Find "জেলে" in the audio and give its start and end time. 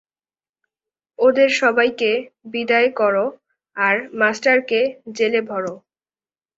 5.17-5.41